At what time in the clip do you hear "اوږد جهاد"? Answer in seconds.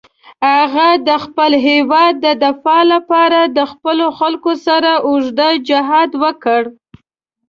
5.07-6.11